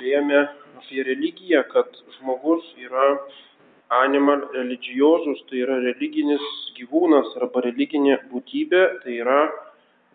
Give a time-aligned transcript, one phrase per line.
[0.00, 0.48] kalbėjome
[0.80, 3.20] apie religiją, kad žmogus yra
[4.00, 6.40] animal religiosus, tai yra religinis
[6.78, 9.50] gyvūnas arba religinė būtybė, tai yra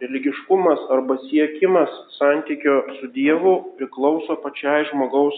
[0.02, 5.38] religiškumas arba siekimas santykio su Dievu priklauso pačiai žmogaus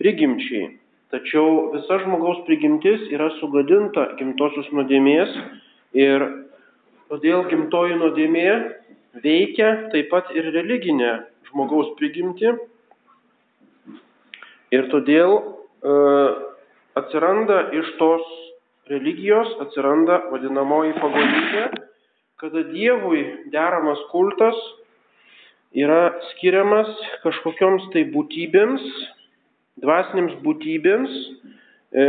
[0.00, 0.78] prigimčiai.
[1.12, 5.30] Tačiau visa žmogaus prigimtis yra sugadinta gimtosios nuodėmės
[5.92, 6.24] ir
[7.12, 8.48] todėl gimtoji nuodėmė
[9.22, 11.18] veikia taip pat ir religinę
[11.50, 12.56] žmogaus prigimtį.
[14.74, 15.96] Ir todėl e,
[16.98, 18.24] atsiranda iš tos
[18.90, 21.66] religijos, atsiranda vadinamoji pagonybė,
[22.42, 23.22] kada Dievui
[23.54, 24.58] deramas kultas
[25.74, 26.90] yra skiriamas
[27.24, 28.84] kažkokioms tai būtybėms,
[29.82, 31.14] dvasinėms būtybėms,
[31.94, 32.04] e,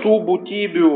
[0.00, 0.92] tų būtybių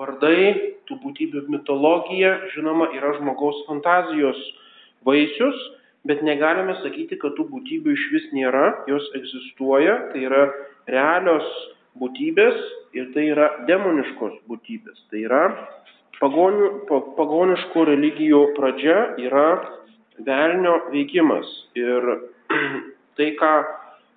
[0.00, 4.40] vardai, tų būtybių mitologija, žinoma, yra žmogaus fantazijos
[5.06, 5.58] vaisius,
[6.08, 10.46] bet negalime sakyti, kad tų būtybių iš vis nėra, jos egzistuoja, tai yra
[10.90, 11.46] realios
[12.00, 12.58] būtybės
[12.96, 15.04] ir tai yra demoniškos būtybės.
[15.10, 15.42] Tai yra
[16.20, 16.72] pagonių,
[17.18, 19.46] pagoniškų religijų pradžia yra
[20.26, 21.48] velnio veikimas.
[21.78, 22.08] Ir
[23.18, 23.52] tai, ką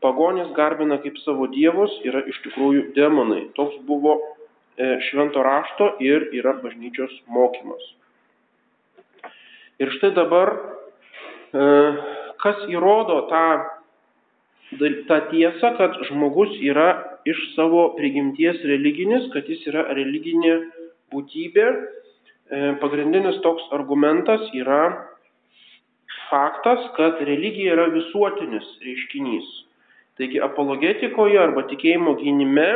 [0.03, 3.45] pagonis garbina kaip savo dievus, yra iš tikrųjų demonai.
[3.57, 7.93] Toks buvo e, švento rašto ir yra bažnyčios mokymas.
[9.81, 10.53] Ir štai dabar
[12.43, 13.45] kas įrodo tą,
[15.09, 16.89] tą tiesą, kad žmogus yra
[17.25, 20.57] iš savo prigimties religinis, kad jis yra religinė
[21.13, 21.67] būtybė.
[22.45, 24.83] E, pagrindinis toks argumentas yra
[26.27, 29.47] faktas, kad religija yra visuotinis reiškinys.
[30.19, 32.69] Taigi apologetikoje arba tikėjimo gynime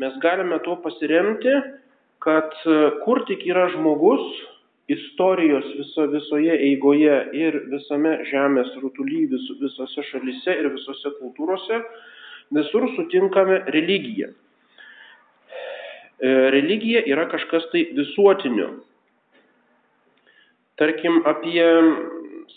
[0.00, 1.52] mes galime tuo pasiremti,
[2.24, 2.54] kad
[3.04, 4.22] kur tik yra žmogus,
[4.90, 11.80] istorijos viso, visoje eigoje ir visame žemės rutuly, vis, visose šalise ir visose kultūrose,
[12.56, 14.32] visur sutinkame religiją.
[16.20, 18.72] E, religija yra kažkas tai visuotinio.
[20.80, 21.64] Tarkim, apie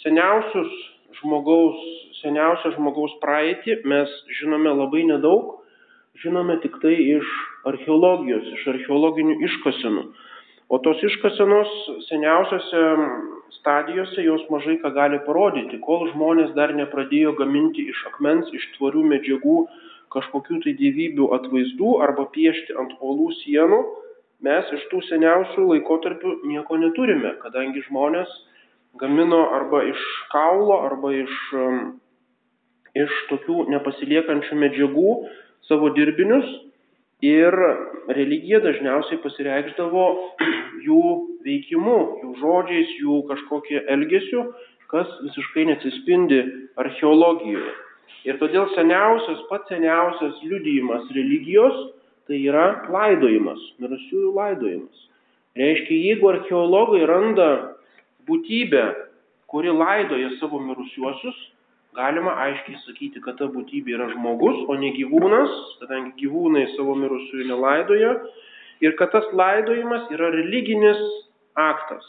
[0.02, 0.74] seniausius
[1.20, 1.80] žmogaus,
[2.22, 5.60] seniausią žmogaus praeitį mes žinome labai nedaug,
[6.24, 7.30] žinome tik tai iš
[7.70, 10.06] archeologijos, iš archeologinių iškasenų.
[10.72, 11.72] O tos iškasenos
[12.08, 12.84] seniausiose
[13.58, 19.04] stadijose jos mažai ką gali parodyti, kol žmonės dar nepradėjo gaminti iš akmens, iš tvarių
[19.12, 19.58] medžiagų
[20.14, 23.80] kažkokių tai gyvybių atvaizdų arba piešti ant uolų sienų,
[24.46, 28.32] mes iš tų seniausių laikotarpių nieko neturime, kadangi žmonės
[29.02, 30.02] gamino arba iš
[30.34, 31.34] kaulo, arba iš,
[33.04, 35.16] iš tokių nepasiliekančių medžiagų
[35.70, 36.50] savo dirbinius
[37.24, 37.56] Ir
[38.12, 40.06] religija dažniausiai pasireikždavo
[40.88, 41.04] jų
[41.46, 44.50] veikimu, jų žodžiais, jų kažkokie elgesiu,
[44.92, 46.42] kas visiškai neatsispindi
[46.84, 47.72] archeologijoje.
[48.28, 51.80] Ir todėl seniausias, pats seniausias liudijimas religijos
[52.28, 55.08] tai yra laidojimas, mirusiųjų laidojimas.
[55.60, 57.50] Reiškia, jeigu archeologai randa
[58.28, 58.84] būtybę,
[59.52, 61.36] kuri laidoja savo mirusiuosius,
[61.96, 67.48] galima aiškiai sakyti, kad ta būtybė yra žmogus, o ne gyvūnas, kadangi gyvūnai savo mirusiųjų
[67.52, 68.14] nelaidoja,
[68.84, 71.02] ir kad tas laidojimas yra religinis
[71.60, 72.06] aktas,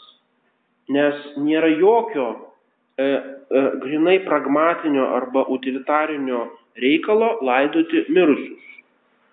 [0.89, 6.45] nes nėra jokio e, e, grinai pragmatinio arba utilitarinio
[6.81, 8.61] reikalo laidoti mirusius.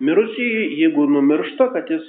[0.03, 2.07] Mirusieji, jeigu numiršta, kad jis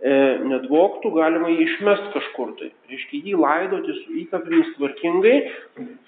[0.00, 0.16] e,
[0.50, 2.72] nedvoktų, galima jį išmest kažkur tai.
[2.90, 5.36] Reiškia, jį laidoti su įkapėmis tvarkingai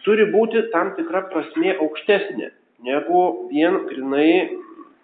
[0.06, 4.58] turi būti tam tikra prasme aukštesnė negu vien grinai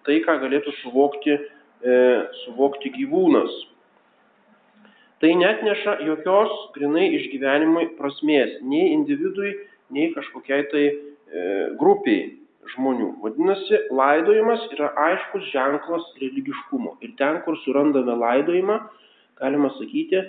[0.07, 1.97] tai, ką galėtų suvokti, e,
[2.43, 3.55] suvokti gyvūnas.
[5.19, 9.55] Tai net neša jokios grinai išgyvenimui prasmės nei individui,
[9.91, 10.93] nei kažkokiai tai e,
[11.79, 12.38] grupiai
[12.73, 13.09] žmonių.
[13.23, 16.97] Vadinasi, laidojimas yra aiškus ženklas religiškumo.
[17.05, 18.79] Ir ten, kur surandame laidojimą,
[19.41, 20.23] galima sakyti,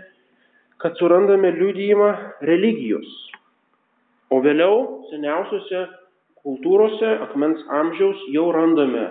[0.81, 2.11] kad surandame liudijimą
[2.49, 3.09] religijos.
[4.31, 5.87] O vėliau seniausiose
[6.45, 9.09] kultūrose akmens amžiaus jau randame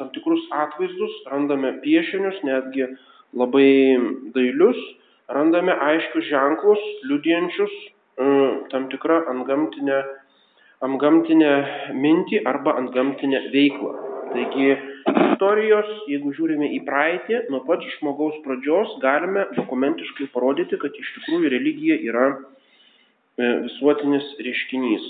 [0.00, 2.86] tam tikrus atvaizdus, randame piešinius, netgi
[3.36, 3.98] labai
[4.32, 4.78] dailius,
[5.28, 6.80] randame aiškius ženklus,
[7.10, 7.74] liudijančius
[8.16, 10.00] mm, tam tikrą antgamtinę
[10.84, 11.52] antgamtinę
[11.92, 13.92] mintį arba antgamtinę veiklą.
[14.30, 14.68] Taigi
[15.10, 21.46] istorijos, jeigu žiūrime į praeitį, nuo pat žmogaus pradžios galime dokumentiškai parodyti, kad iš tikrųjų
[21.52, 22.32] religija yra e,
[23.66, 25.04] visuotinis reiškinys.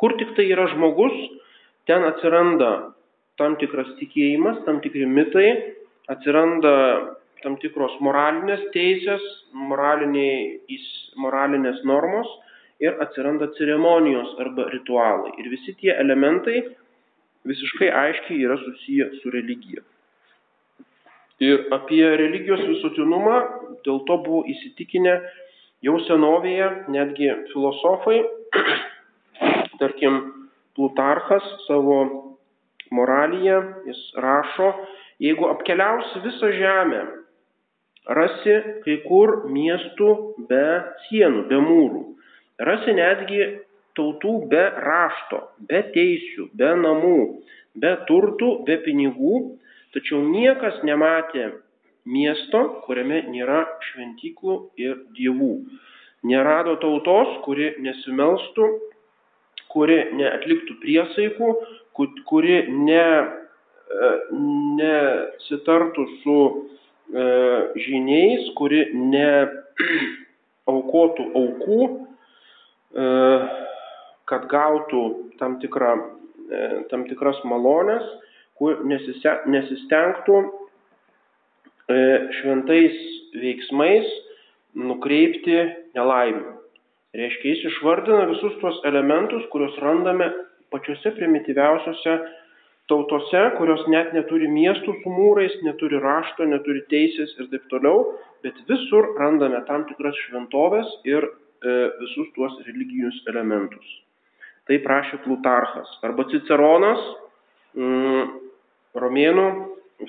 [0.00, 1.16] Kur tik tai yra žmogus,
[1.88, 2.70] ten atsiranda
[3.40, 5.50] tam tikras tikėjimas, tam tikri mitai,
[6.12, 6.74] atsiranda
[7.42, 9.22] tam tikros moralinės teisės,
[9.52, 12.28] moralinės normos
[12.80, 15.32] ir atsiranda ceremonijos arba ritualai.
[15.38, 16.62] Ir visi tie elementai
[17.48, 19.82] visiškai aiškiai yra susiję su religija.
[21.42, 23.38] Ir apie religijos visuotinumą
[23.84, 25.14] dėl to buvo įsitikinę
[25.84, 28.22] jau senovėje netgi filosofai,
[29.82, 30.22] tarkim,
[30.74, 31.98] Plutarchas savo
[32.90, 34.72] moralyje, jis rašo,
[35.22, 37.02] jeigu apkeliausi visą žemę,
[38.18, 40.08] rasi kai kur miestų
[40.48, 40.64] be
[41.04, 42.02] sienų, be mūrų,
[42.58, 43.40] rasi netgi
[43.98, 47.18] tautų be rašto, be teisių, be namų,
[47.78, 49.58] be turtų, be pinigų,
[49.94, 51.52] tačiau niekas nematė
[52.04, 55.54] miesto, kuriame nėra šventyklų ir dievų.
[56.24, 58.64] Nerado tautos, kuri nesimelstų,
[59.72, 61.48] kuri neatliktų priesaikų,
[62.28, 64.10] kuri ne, e,
[64.80, 66.54] nesitartų su e,
[67.86, 69.62] žiniais, kuri neaukotų
[71.42, 71.80] aukų,
[74.30, 75.04] kad gautų
[75.40, 75.94] tam, tikrą,
[76.48, 78.04] e, tam tikras malonės,
[78.58, 81.98] kur nesistengtų e,
[82.38, 83.00] šventais
[83.42, 84.10] veiksmais
[84.78, 85.58] nukreipti
[85.96, 86.54] nelaimių.
[87.14, 90.32] Reiškia, jis išvardina visus tuos elementus, kuriuos randame
[90.74, 92.16] pačiose primityviausiose
[92.90, 98.58] tautose, kurios net neturi miestų su mūrais, neturi rašto, neturi teisės ir taip toliau, bet
[98.68, 101.32] visur randame tam tikras šventovės ir e,
[102.00, 103.86] visus tuos religinius elementus.
[104.68, 105.90] Tai prašė Plutarchas.
[106.06, 107.02] Arba Ciceronas,
[107.76, 108.30] mm,
[108.96, 109.48] romėnų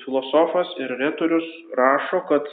[0.04, 2.48] filosofas ir retorius rašo, kad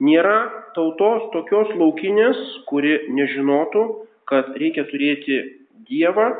[0.00, 0.38] nėra
[0.76, 3.84] tautos tokios laukinės, kuri nežinotų,
[4.30, 5.40] kad reikia turėti
[5.84, 6.30] Dievą,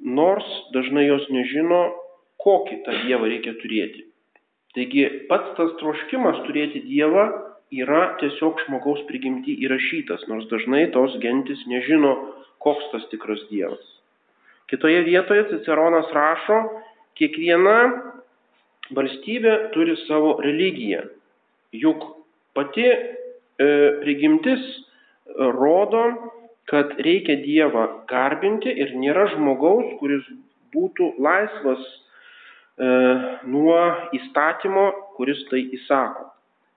[0.00, 1.82] nors dažnai jos nežino,
[2.40, 4.06] kokį tą Dievą reikia turėti.
[4.76, 7.26] Taigi pats tas troškimas turėti Dievą
[7.74, 12.14] yra tiesiog žmogaus prigimti įrašytas, nors dažnai tos gentis nežino,
[12.62, 13.82] koks tas tikras Dievas.
[14.70, 16.60] Kitoje vietoje Ciceronas rašo,
[17.18, 17.76] kiekviena
[18.94, 21.04] valstybė turi savo religiją.
[21.74, 22.02] Juk
[22.54, 22.96] pati e,
[24.02, 24.62] prigimtis
[25.36, 26.04] rodo,
[26.70, 30.26] kad reikia Dievą garbinti ir nėra žmogaus, kuris
[30.74, 32.88] būtų laisvas e,
[33.50, 33.78] nuo
[34.18, 36.30] įstatymo, kuris tai įsako.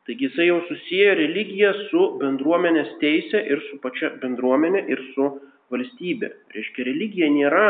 [0.10, 5.28] Taigi jisai jau susiję religiją su bendruomenės teisė ir su pačia bendruomenė ir su
[5.70, 6.32] valstybė.
[6.56, 7.68] Reiškia, religija nėra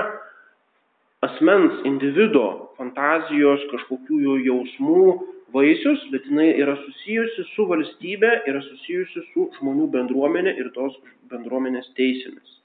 [1.27, 2.45] asmens, individo
[2.77, 5.03] fantazijos, kažkokių jo jausmų
[5.51, 10.95] vaisius, bet jinai yra susijusi su valstybė, yra susijusi su žmonių bendruomenė ir tos
[11.33, 12.59] bendruomenės teisėmis.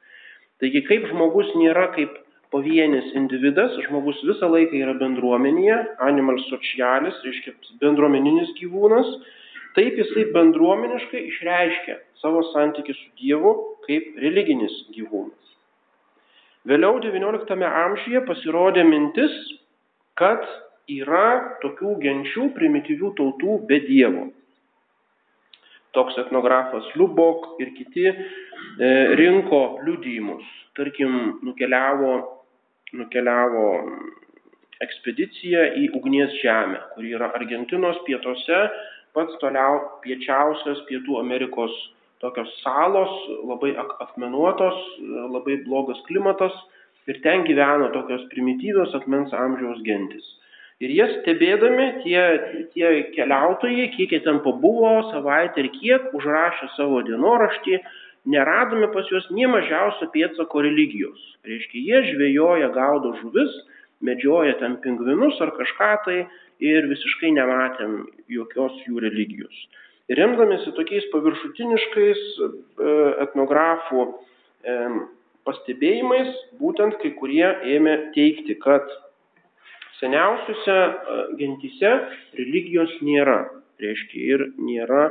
[0.63, 2.15] Taigi, kaip žmogus nėra kaip
[2.55, 9.17] pavienis individas, žmogus visą laiką yra bendruomenėje, animal socialis, reiškia bendruomeninis gyvūnas,
[9.75, 13.55] Taip jisai bendruomeniškai išreiškia savo santykių su Dievu
[13.87, 15.51] kaip religinis gyvūnas.
[16.65, 19.35] Vėliau XIX amžiuje pasirodė mintis,
[20.17, 20.47] kad
[20.91, 24.29] yra tokių genčių primityvių tautų be Dievo.
[25.95, 28.17] Toks etnografas Lubok ir kiti e,
[29.19, 30.47] rinko liudijimus.
[30.75, 31.13] Tarkim,
[31.47, 32.15] nukeliavo,
[32.99, 33.67] nukeliavo
[34.83, 38.65] ekspedicija į ugnies žemę, kuri yra Argentinos pietuose
[39.15, 41.73] pats toliau piečiausias Pietų Amerikos
[42.23, 43.13] tokios salos,
[43.45, 44.79] labai akmenuotos,
[45.35, 46.55] labai blogas klimatas
[47.11, 50.25] ir ten gyveno tokios primityvios akmens amžiaus gentis.
[50.83, 52.23] Ir jie stebėdami, tie,
[52.75, 57.79] tie keliautojai, kiek jie ten pabuvo, savaitę ir kiek, užrašė savo dienoraštį,
[58.35, 61.21] neradome pas juos nie mažiausio pėtsako religijos.
[61.47, 63.53] Reiškia, jie žvejoja, gaudo žuvis,
[64.05, 66.19] medžioja ten pingvinus ar kažką tai
[66.63, 67.97] ir visiškai nematėm
[68.31, 69.55] jokios jų religijos.
[70.13, 72.49] Remdamėsi tokiais paviršutiniškais e,
[73.25, 74.75] etnografų e,
[75.49, 76.29] pastebėjimais,
[76.61, 78.85] būtent kai kurie ėmė teikti, kad
[80.03, 81.95] seniausiuose e, gentyse
[82.37, 83.47] religijos nėra,
[83.81, 85.09] reiškia ir nėra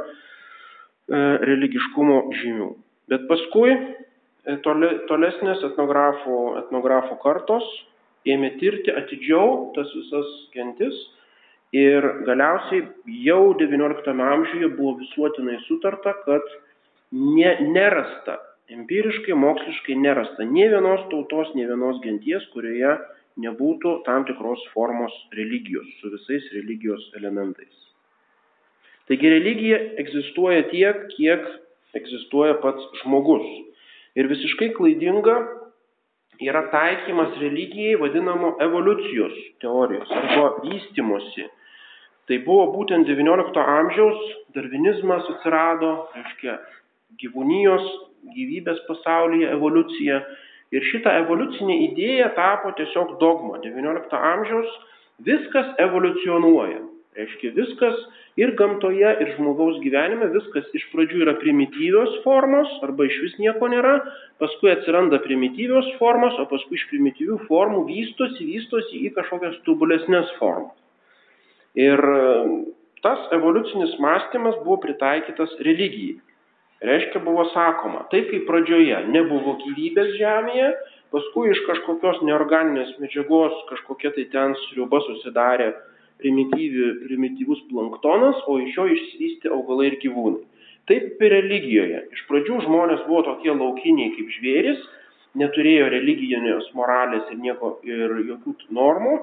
[1.14, 2.70] religiškumo žymių.
[3.12, 3.74] Bet paskui
[4.64, 7.66] tolesnės etnografų, etnografų kartos
[8.24, 10.96] ėmė tirti atidžiau tas visas gentis
[11.74, 12.84] Ir galiausiai
[13.26, 16.46] jau XIX amžiuje buvo visuotinai sutarta, kad
[17.12, 18.38] ne, nerasta,
[18.70, 22.94] empiriškai, moksliškai nerasta nie vienos tautos, nie vienos genties, kurioje
[23.42, 27.74] nebūtų tam tikros formos religijos su visais religijos elementais.
[29.10, 31.50] Taigi religija egzistuoja tiek, kiek
[31.98, 33.50] egzistuoja pats žmogus.
[34.14, 35.40] Ir visiškai klaidinga
[36.42, 41.50] yra taikymas religijai vadinamo evoliucijos teorijos arba vystimosi
[42.30, 44.20] Tai buvo būtent XIX amžiaus
[44.56, 46.56] darvinizmas atsirado, reiškia
[47.20, 47.90] gyvūnijos,
[48.32, 50.22] gyvybės pasaulyje evoliucija.
[50.74, 53.60] Ir šita evoliucinė idėja tapo tiesiog dogma.
[53.66, 54.72] XIX amžiaus
[55.28, 56.80] viskas evoliucionuoja.
[57.14, 58.00] Reiškia, viskas
[58.42, 63.70] ir gamtoje, ir žmogaus gyvenime, viskas iš pradžių yra primityvios formos, arba iš vis nieko
[63.70, 64.00] nėra,
[64.42, 70.74] paskui atsiranda primityvios formos, o paskui iš primityvių formų vystosi, vystosi į kažkokias tobulesnės formas.
[71.80, 72.00] Ir
[73.04, 76.20] tas evoliucinis mąstymas buvo pritaikytas religijai.
[76.84, 80.74] Reiškia, buvo sakoma, taip kaip pradžioje nebuvo gyvybės žemėje,
[81.16, 85.70] paskui iš kažkokios neorganinės medžiagos kažkokia tai ten sriuba susidarė
[86.20, 90.44] primityvus planktonas, o iš jo išsivystė augalai ir gyvūnai.
[90.92, 92.04] Taip ir religijoje.
[92.12, 94.84] Iš pradžių žmonės buvo tokie laukiniai kaip žvėris,
[95.40, 99.16] neturėjo religinės moralės ir, nieko, ir jokių normų,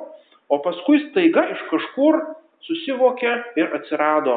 [0.48, 2.22] o paskui staiga iš kažkur
[2.66, 4.36] susivokė ir atsirado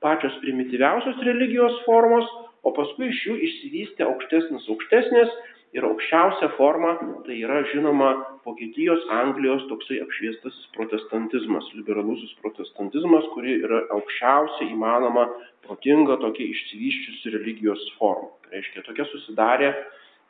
[0.00, 2.26] pačios primityviausios religijos formos,
[2.64, 5.32] o paskui iš jų išsivystė aukštesnis aukštesnės
[5.76, 6.96] ir aukščiausia forma
[7.26, 8.10] tai yra žinoma
[8.44, 15.28] Vokietijos, Anglijos toksai apšviestasis protestantizmas, liberalusis protestantizmas, kuri yra aukščiausia įmanoma
[15.66, 18.32] protinga tokia išsivyščiusi religijos forma.
[18.42, 19.74] Tai reiškia, tokia susidarė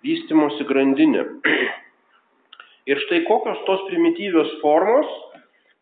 [0.05, 1.25] vystimosi grandinė.
[2.91, 5.09] Ir štai kokios tos primityvios formos,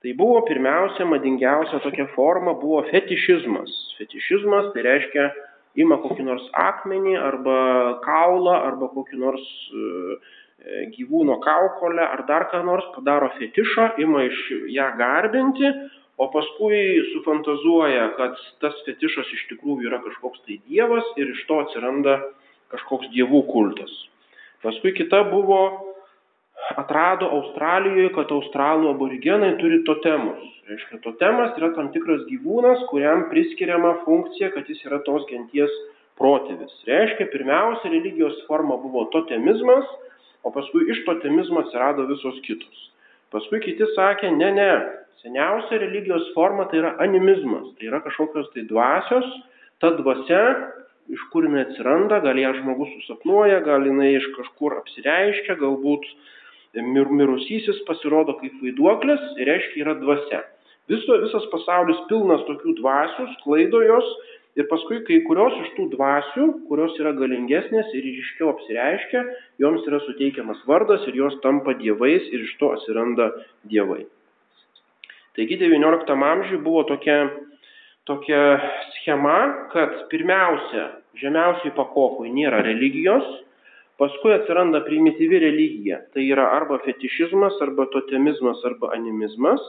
[0.03, 3.71] tai buvo pirmiausia, madingiausia tokia forma buvo fetišizmas.
[3.99, 5.29] Fetišizmas tai reiškia
[5.83, 7.59] ima kokį nors akmenį arba
[8.05, 14.25] kaulą arba kokį nors e, e, gyvūno kaukolę ar dar ką nors, padaro fetišą, ima
[14.29, 14.39] iš
[14.75, 15.73] ją garbinti,
[16.19, 16.81] o paskui
[17.13, 22.21] sufantazuoja, kad tas fetišas iš tikrųjų yra kažkoks tai dievas ir iš to atsiranda
[22.73, 23.93] kažkoks dievų kultas.
[24.63, 25.88] Paskui kita buvo
[26.79, 30.43] atrado Australijoje, kad australų aborigenai turi totemus.
[30.69, 35.73] Reiškia, totemas yra tam tikras gyvūnas, kuriam priskiriama funkcija, kad jis yra tos genties
[36.21, 36.75] protėvis.
[36.89, 39.89] Reiškia, pirmiausia religijos forma buvo totemizmas,
[40.45, 42.89] o paskui iš totemizmo atsirado visos kitos.
[43.33, 44.71] Paskui kiti sakė, ne, ne,
[45.23, 49.27] seniausia religijos forma tai yra animizmas, tai yra kažkokios tai dvasios,
[49.83, 50.43] ta dvasia,
[51.13, 56.05] iš kur jinai atsiranda, gal ją žmogus susapnuoja, gal jinai iš kažkur apsireiškia, galbūt
[56.85, 60.43] mir, mirusysis pasirodo kaip vaiduoklis ir reiškia yra dvasia.
[60.89, 64.07] Viso, visas pasaulis pilnas tokių dvasių, sklaido jos
[64.59, 69.25] ir paskui kai kurios iš tų dvasių, kurios yra galingesnės ir ryškiau apsireiškia,
[69.63, 73.31] joms yra suteikiamas vardas ir jos tampa dievais ir iš to atsiranda
[73.69, 74.07] dievai.
[75.39, 77.19] Taigi XIX amžiuje buvo tokia,
[78.11, 78.41] tokia
[78.97, 80.89] schema, kad pirmiausia,
[81.21, 83.29] žemiausiai pakopui nėra religijos,
[83.99, 85.99] Paskui atsiranda primityvi religija.
[86.15, 89.65] Tai yra arba fetišizmas, arba totemizmas, arba animizmas.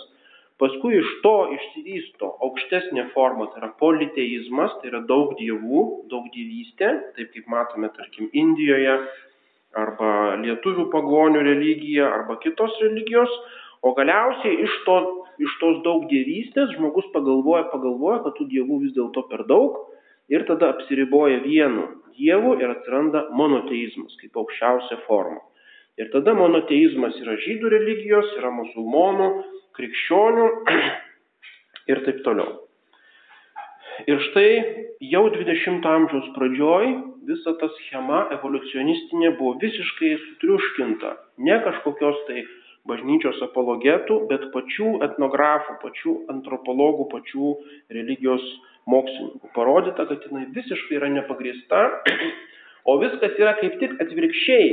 [0.61, 6.91] Paskui iš to išsivysto aukštesnė forma, tai yra politeizmas, tai yra daug dievų, daug dievystė,
[7.15, 8.97] taip kaip matome, tarkim, Indijoje,
[9.79, 10.11] arba
[10.43, 13.33] lietuvių pagonių religija, arba kitos religijos.
[13.81, 14.97] O galiausiai iš, to,
[15.41, 19.87] iš tos daug dievystės žmogus pagalvoja, pagalvoja, kad tų dievų vis dėlto per daug
[20.29, 25.41] ir tada apsiriboja vienu dievu ir atsiranda monoteizmas kaip aukščiausia forma.
[25.99, 29.29] Ir tada monoteizmas yra žydų religijos, yra musulmonų,
[29.75, 30.47] krikščionių
[31.91, 32.57] ir taip toliau.
[34.07, 34.49] Ir štai
[35.11, 36.85] jau 20 amžiaus pradžioj
[37.27, 41.11] visa ta schema evoliucionistinė buvo visiškai sutriuškinta.
[41.43, 42.45] Ne kažkokios tai
[42.87, 47.51] bažnyčios apologetų, bet pačių etnografų, pačių antropologų, pačių
[47.97, 48.45] religijos
[48.89, 51.81] mokslininkų parodyta, kad jinai visiškai yra nepagrįsta,
[52.89, 54.69] o viskas yra kaip tik atvirkščiai.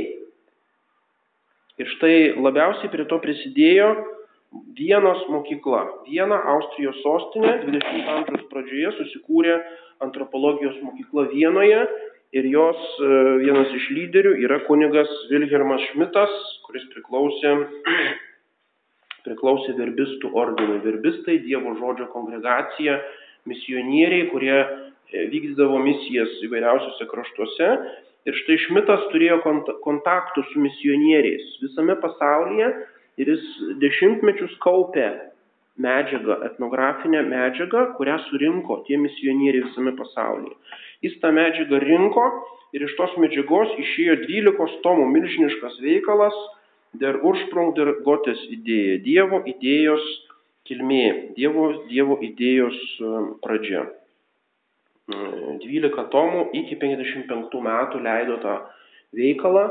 [1.77, 3.91] Ir štai labiausiai prie to prisidėjo
[4.77, 5.81] Vienos mokykla.
[6.07, 9.57] Viena Austrijos sostinė 20 amžiaus pradžioje susikūrė
[10.05, 11.81] antropologijos mokykla Vienoje
[12.37, 13.09] ir jos e,
[13.43, 16.33] vienas iš lyderių yra kunigas Vilhelmas Šmitas,
[16.67, 17.53] kuris priklausė,
[19.27, 20.79] priklausė verbistų ordinui.
[20.85, 23.01] Verbistai Dievo žodžio kongregacija
[23.47, 27.71] misionieriai, kurie e, vykdydavo misijas įvairiausiose kraštuose.
[28.27, 29.39] Ir štai Šmitas turėjo
[29.85, 32.73] kontaktų su misionieriais visame pasaulyje
[33.21, 33.45] ir jis
[33.81, 35.07] dešimtmečius kaupė
[35.79, 40.57] medžiagą, etnografinę medžiagą, kurią surinko tie misionieriai visame pasaulyje.
[41.05, 42.27] Jis tą medžiagą rinko
[42.75, 46.37] ir iš tos medžiagos išėjo 12 tomų milžiniškas veikalas
[46.99, 50.03] Der Ursprung der Gottes idėja, Dievo idėjos
[50.67, 53.11] kilmė, Dievo, Dievo idėjos e,
[53.43, 53.85] pradžia.
[55.07, 58.57] 12 e, tomų iki 55 metų leido tą
[59.15, 59.67] veikalą.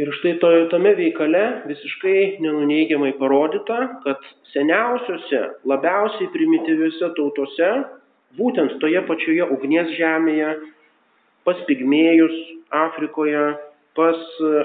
[0.00, 7.68] Ir štai to, tame veikale visiškai nenuneigiamai parodyta, kad seniausiose, labiausiai primityviuose tautose,
[8.34, 10.56] būtent toje pačioje ugnies žemėje,
[11.46, 12.34] pas pigmėjus
[12.74, 13.44] Afrikoje,
[13.94, 14.18] pas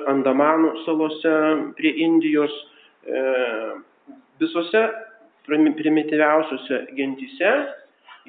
[0.09, 1.35] Andamanų salose
[1.77, 2.55] prie Indijos,
[3.05, 3.21] e,
[4.41, 4.81] visose
[5.48, 7.53] primityviausiose gentyse,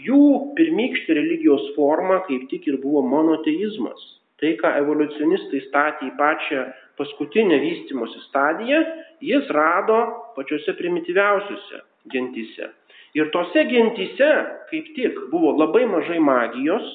[0.01, 0.23] jų
[0.59, 4.01] pirmykštė religijos forma kaip tik ir buvo monoteizmas.
[4.41, 6.65] Tai, ką evoliucionistai statė į pačią
[6.97, 8.81] paskutinę vystimosi stadiją,
[9.25, 9.99] jis rado
[10.37, 12.71] pačiose primityviausiose gentyse.
[13.19, 14.31] Ir tose gentyse
[14.71, 16.87] kaip tik buvo labai mažai magijos,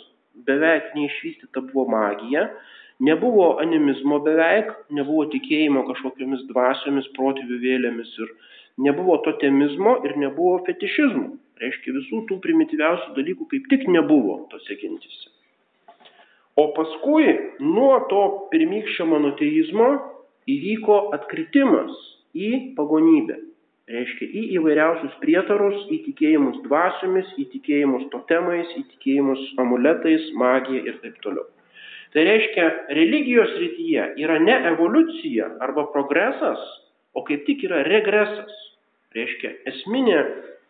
[0.48, 2.48] beveik neišvystyta buvo magija,
[3.00, 8.32] nebuvo animizmo beveik, nebuvo tikėjimo kažkokiamis dvasiomis, protėvių vėlėmis ir
[8.78, 11.30] nebuvo totemizmo ir nebuvo fetišizmo.
[11.62, 15.32] Reiškia, visų tų primityviausių dalykų kaip tik nebuvo tose gentise.
[16.60, 17.32] O paskui
[17.64, 19.88] nuo to pirmykščio monoteizmo
[20.52, 21.96] įvyko atkritimas
[22.36, 23.42] į pagonybę.
[23.86, 30.98] Reiškia, į įvairiausius prietarus, į tikėjimus dvasiomis, į tikėjimus totemais, į tikėjimus amuletais, magija ir
[31.04, 31.46] taip toliau.
[32.16, 32.66] Tai reiškia,
[32.98, 36.64] religijos rytyje yra ne evoliucija arba progresas,
[37.16, 38.52] o kaip tik yra regresas.
[39.16, 40.18] Reiškia, esminė,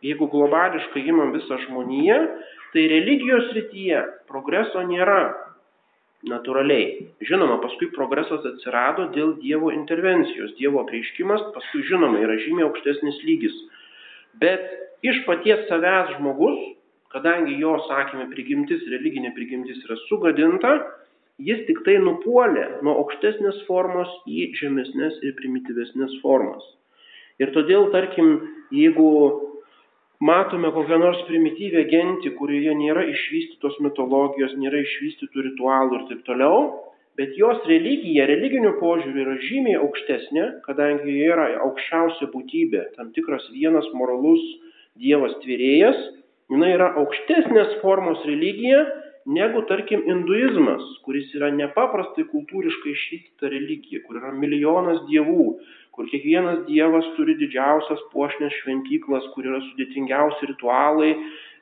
[0.05, 2.19] jeigu globališkai imam visą žmoniją,
[2.75, 5.33] tai religijos rytyje progreso nėra
[6.29, 7.07] natūraliai.
[7.25, 10.55] Žinoma, paskui progresas atsirado dėl Dievo intervencijos.
[10.59, 13.55] Dievo apreiškimas paskui, žinoma, yra žymiai aukštesnis lygis.
[14.41, 14.65] Bet
[15.05, 16.61] iš paties savęs žmogus,
[17.13, 20.75] kadangi jo, sakėme, prigimtis, religinė prigimtis yra sugadinta,
[21.41, 26.63] jis tik tai nupuolė nuo aukštesnės formos į žemesnės ir primityvesnės formas.
[27.41, 28.37] Ir todėl, tarkim,
[28.71, 29.09] jeigu
[30.23, 36.59] matome kokią nors primityvią gentį, kurioje nėra išvystytos mitologijos, nėra išvystytų ritualų ir taip toliau,
[37.19, 43.47] bet jos religija, religiniu požiūriu yra žymiai aukštesnė, kadangi jie yra aukščiausia būtybė, tam tikras
[43.55, 44.43] vienas moralus
[44.95, 45.97] Dievas tvyrėjas,
[46.47, 48.85] jinai yra aukštesnės formos religija
[49.25, 55.47] negu, tarkim, hinduizmas, kuris yra nepaprastai kultūriškai išvystyta religija, kur yra milijonas dievų,
[55.95, 61.11] kur kiekvienas dievas turi didžiausias puošnės šventyklas, kur yra sudėtingiausi ritualai,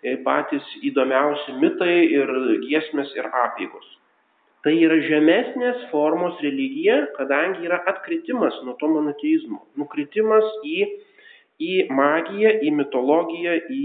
[0.04, 2.32] e, patys įdomiausi mitai ir
[2.68, 3.86] giesmės ir apygos.
[4.64, 10.78] Tai yra žemesnės formos religija, kadangi yra atkritimas nuo to monoteizmo, nukritimas į,
[11.60, 13.82] į magiją, į mitologiją, į,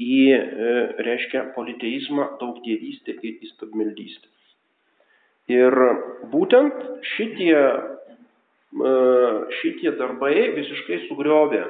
[0.00, 0.42] į e,
[1.06, 4.28] reiškia, politeizmą, daugdievystę ir įstabmeldystę.
[5.50, 5.74] Ir
[6.32, 6.84] būtent
[7.16, 7.56] šitie
[8.70, 11.64] šitie darbai visiškai sugriovė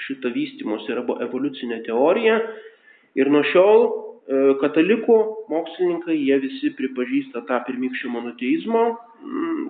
[0.00, 2.38] šitą vystimosi arba evoliucinę teoriją
[3.14, 3.90] ir nuo šiol e,
[4.62, 5.18] katalikų
[5.52, 8.84] mokslininkai, jie visi pripažįsta tą pirmykščio monoteizmo,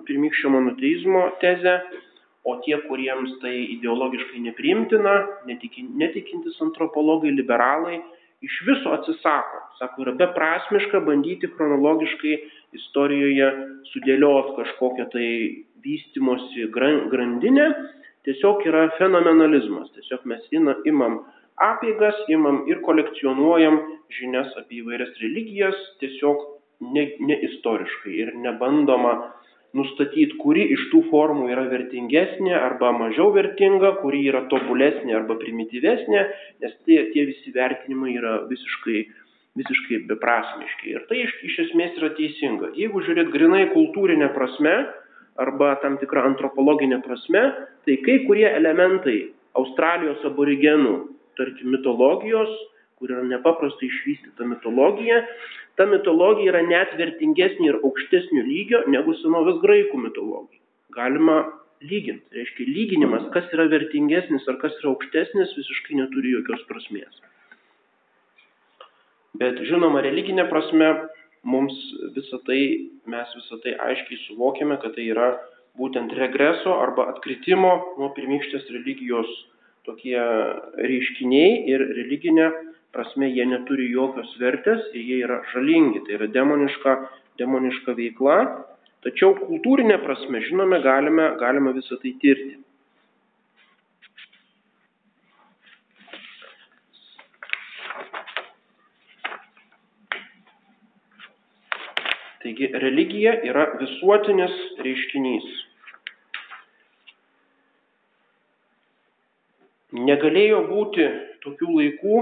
[0.07, 1.75] pirmykščio monoteizmo tezę,
[2.45, 5.15] o tie, kuriems tai ideologiškai nepriimtina,
[5.49, 7.99] netikintis antropologai, liberalai,
[8.45, 9.61] iš viso atsisako.
[9.79, 12.35] Sako, yra beprasmiška bandyti chronologiškai
[12.77, 13.49] istorijoje
[13.91, 15.29] sudėlioti kažkokią tai
[15.85, 17.69] vystimosi grandinę,
[18.27, 19.89] tiesiog yra fenomenalizmas.
[19.97, 20.45] Tiesiog mes
[20.85, 21.23] imam
[21.61, 23.79] apėgas, imam ir kolekcionuojam
[24.19, 26.43] žinias apie įvairias religijas, tiesiog
[26.93, 29.15] ne, ne istoriškai ir nebandoma
[29.75, 36.25] nustatyti, kuri iš tų formų yra vertingesnė arba mažiau vertinga, kuri yra tobulesnė arba primityvesnė,
[36.63, 39.05] nes tie, tie visi vertinimai yra visiškai,
[39.59, 40.93] visiškai beprasmiški.
[40.95, 42.71] Ir tai iš, iš esmės yra teisinga.
[42.79, 44.77] Jeigu žiūrėt grinai kultūrinę prasme,
[45.41, 47.43] arba tam tikra antropologinė prasme,
[47.87, 49.19] tai kai kurie elementai
[49.59, 50.95] Australijos aborigenų,
[51.39, 52.51] tarkim, mitologijos,
[52.99, 55.21] kur yra nepaprastai išvystyta mitologija,
[55.75, 60.61] ta mitologija yra net vertingesnė ir aukštesnio lygio negu senovės graikų mitologija.
[60.95, 61.41] Galima
[61.83, 62.25] lyginti.
[62.35, 67.19] Reiškia, lyginimas, kas yra vertingesnis ar kas yra aukštesnis, visiškai neturi jokios prasmės.
[69.35, 70.93] Bet žinoma, religinė prasme
[71.45, 71.75] mums
[72.15, 72.61] visą tai,
[73.11, 75.33] mes visą tai aiškiai suvokiame, kad tai yra
[75.75, 79.27] būtent regreso arba atkritimo nuo pirmykštės religijos
[79.85, 80.15] tokie
[80.79, 82.47] reiškiniai ir religinė
[82.95, 86.95] prasme jie neturi jokios vertės ir jie yra žalingi, tai yra demoniška,
[87.41, 88.37] demoniška veikla,
[89.03, 92.55] tačiau kultūrinė prasme, žinome, galime, galime visą tai tirti.
[102.45, 104.55] Taigi religija yra visuotinis
[104.85, 105.45] reiškinys.
[109.95, 111.07] Negalėjo būti
[111.45, 112.19] tokių laikų,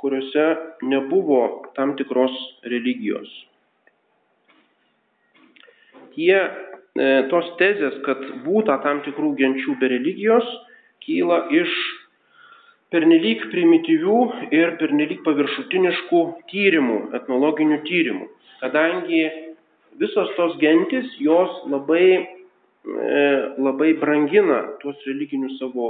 [0.00, 0.46] kuriuose
[0.90, 1.40] nebuvo
[1.76, 2.34] tam tikros
[2.72, 3.28] religijos.
[6.16, 10.48] Tie, e, tos tezės, kad būta tam tikrų genčių be religijos,
[11.06, 11.76] kyla iš
[12.90, 14.18] pernelyg primityvių
[14.56, 18.28] ir pernelyg paviršutiniškų tyrimų, etnologinių tyrimų
[18.60, 19.24] kadangi
[20.00, 22.36] visos tos gentis, jos labai
[23.60, 25.86] labai brangina tuos religinius savo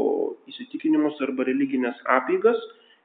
[0.50, 2.58] įsitikinimus arba religinės apeigas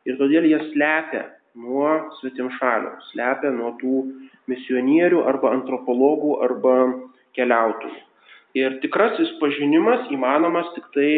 [0.06, 1.90] ir todėl jie slepia nuo
[2.20, 4.02] svetimšalių, slepia nuo tų
[4.52, 6.76] misionierių arba antropologų arba
[7.38, 8.02] keliautojų.
[8.56, 11.10] Ir tikrasis pažinimas įmanomas tik tai,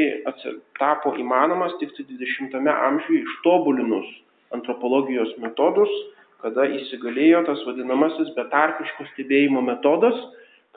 [0.79, 4.07] tapo įmanomas tik tai 20-ame amžiuje ištobulinus
[4.55, 5.91] antropologijos metodus,
[6.41, 10.17] kada įsigalėjo tas vadinamasis betarpiško stebėjimo metodas,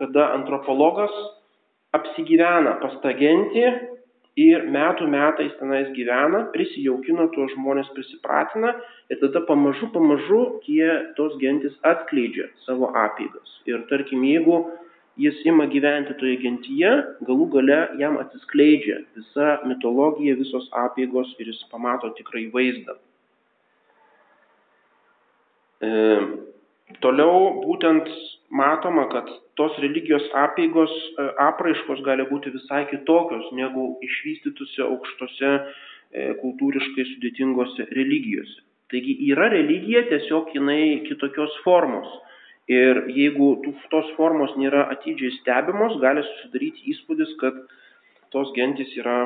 [0.01, 1.15] kada antropologas
[1.97, 3.65] apsigyvena pas tą gentį
[4.41, 8.75] ir metų metais tenais gyvena, prisijaukina tuos žmonės, prisipratina
[9.13, 10.87] ir tada pamažu, pamažu tie
[11.19, 13.59] tos gentis atskleidžia savo apygas.
[13.69, 14.63] Ir tarkim, jeigu
[15.21, 16.93] jis ima gyventi toje gentyje,
[17.29, 22.97] galų gale jam atsiskleidžia visa mitologija, visos apėgos ir jis pamato tikrai vaizdą.
[25.81, 25.91] E,
[27.05, 28.09] toliau būtent
[28.51, 35.61] matoma, kad tos religijos apėgos e, apraiškos gali būti visai kitokios negu išvystytose aukštose e,
[36.43, 38.59] kultūriškai sudėtingose religijose.
[38.91, 42.11] Taigi yra religija, tiesiog jinai kitokios formos
[42.71, 43.47] Ir jeigu
[43.91, 47.57] tos formos nėra atidžiai stebimos, gali susidaryti įspūdis, kad
[48.31, 49.17] tos gentis yra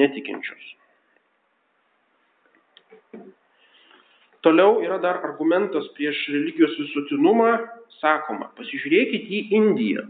[0.00, 0.66] netikinčios.
[4.44, 7.54] Toliau yra dar argumentas prieš religijos visuotinumą,
[8.02, 10.04] sakoma, pasižiūrėkit į Indiją.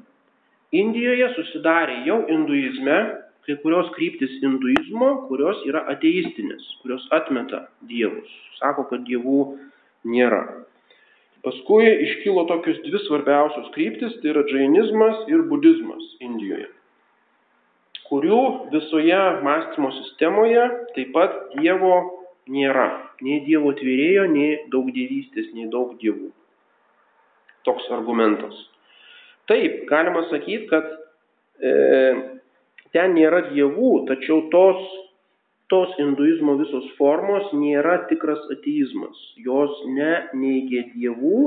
[0.75, 2.99] Indijoje susidarė jau hinduizme
[3.45, 9.41] kai kurios kryptis hinduizmo, kurios yra ateistinės, kurios atmeta dievus, sako, kad dievų
[10.09, 10.43] nėra.
[11.45, 16.71] Paskui iškilo tokios dvi svarbiausios kryptis, tai yra džainizmas ir budizmas Indijoje,
[18.09, 18.43] kurių
[18.73, 21.99] visoje mąstymo sistemoje taip pat Dievo
[22.49, 23.04] nėra.
[23.23, 26.33] Nei Dievo tvyrėjo, nei daug dievystės, nei daug dievų.
[27.65, 28.57] Toks argumentas.
[29.49, 30.89] Taip, galima sakyti, kad
[31.61, 31.73] e,
[32.97, 34.83] ten nėra dievų, tačiau tos
[35.73, 39.21] tos hinduizmo visos formos nėra tikras ateizmas.
[39.47, 41.39] Jos ne neigė dievų,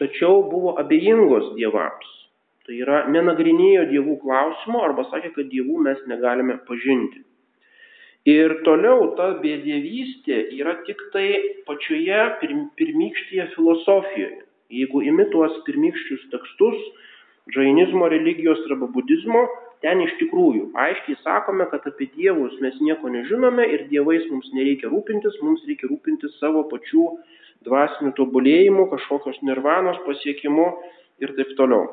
[0.00, 2.10] tačiau buvo abejingos dievams.
[2.64, 7.22] Tai yra nenagrinėjo dievų klausimo arba sakė, kad dievų mes negalime pažinti.
[8.24, 11.26] Ir toliau ta bėdėvystė yra tik tai
[11.68, 14.38] pačioje pirmykštyje filosofijoje.
[14.72, 16.78] Jeigu imi tuos pirmykščius tekstus,
[17.52, 19.42] džainizmo religijos arba budizmo,
[19.84, 24.88] ten iš tikrųjų aiškiai sakome, kad apie dievus mes nieko nežinome ir dievais mums nereikia
[24.88, 27.04] rūpintis, mums reikia rūpintis savo pačių
[27.68, 30.70] dvasinių tobulėjimų, kažkokios nirvanos pasiekimu
[31.20, 31.92] ir taip toliau.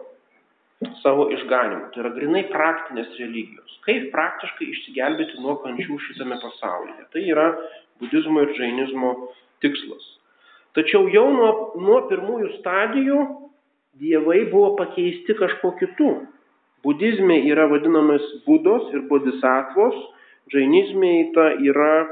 [1.02, 1.92] Savo išganimu.
[1.94, 3.76] Tai yra grinai praktinės religijos.
[3.86, 7.06] Kaip praktiškai išsigelbėti nuo kančių šitame pasaulyje.
[7.14, 7.48] Tai yra
[8.02, 9.12] budizmo ir džainizmo
[9.62, 10.08] tikslas.
[10.74, 11.52] Tačiau jau nuo,
[11.84, 13.20] nuo pirmųjų stadijų
[14.02, 16.12] dievai buvo pakeisti kažkuo kitu.
[16.82, 19.98] Budizme yra vadinamas budos ir bodhisattvos,
[20.50, 22.08] džainizme ta yra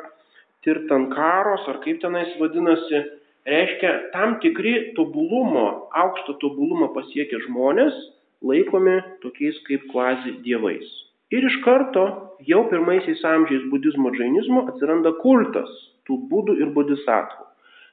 [0.68, 3.02] tirtankaros, ar kaip tenais vadinasi,
[3.50, 7.98] reiškia tam tikri tobulumo, aukšto tobulumo pasiekę žmonės
[8.46, 10.88] laikomi tokiais kaip kvazi dievais.
[11.34, 12.06] Ir iš karto
[12.48, 15.70] jau pirmaisiais amžiais budizmo džainizmo atsiranda kultas
[16.08, 17.46] tų būdų ir bodhisattvų.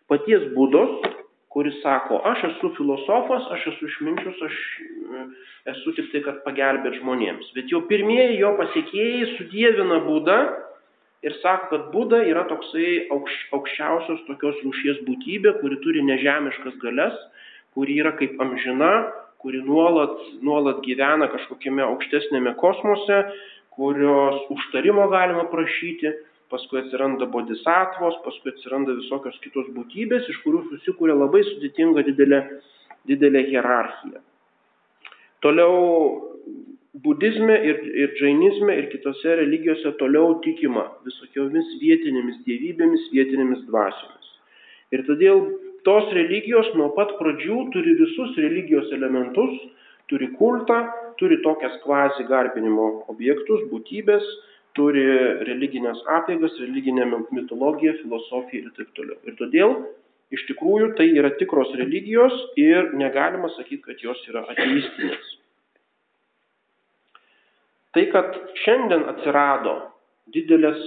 [0.09, 1.03] Paties būdos
[1.57, 5.21] kuris sako, aš esu filosofas, aš esu išminčius, aš e,
[5.73, 7.49] esu tik tai, kad pagelbėt žmonėms.
[7.57, 10.37] Bet jau pirmieji jo pasiekėjai sudėvina būdą
[11.25, 17.17] ir sako, kad būda yra toksai aukš, aukščiausios tokios rūšies būtybė, kuri turi nežemiškas galias,
[17.73, 18.93] kuri yra kaip amžina,
[19.43, 23.21] kuri nuolat, nuolat gyvena kažkokiame aukštesnėme kosmose,
[23.77, 26.15] kurios užtarimo galima prašyti
[26.53, 32.41] paskui atsiranda bodhisattvos, paskui atsiranda visokios kitos būtybės, iš kurių susikūrė labai sudėtinga didelė,
[33.11, 34.23] didelė hierarchija.
[35.45, 35.75] Toliau
[37.05, 44.33] budizme ir, ir džainizme ir kitose religijose toliau tikima visokiomis vietinėmis dievybėmis, vietinėmis dvasiomis.
[44.95, 45.43] Ir todėl
[45.87, 49.55] tos religijos nuo pat pradžių turi visus religijos elementus,
[50.11, 50.81] turi kultą,
[51.21, 54.27] turi tokias kvazi garbinimo objektus, būtybės,
[54.77, 55.05] turi
[55.49, 59.17] religinės apėgas, religinę mitologiją, filosofiją ir taip toliau.
[59.25, 59.79] Ir todėl
[60.35, 65.33] iš tikrųjų tai yra tikros religijos ir negalima sakyti, kad jos yra ateistinės.
[67.97, 69.79] Tai, kad šiandien atsirado
[70.35, 70.83] didelės,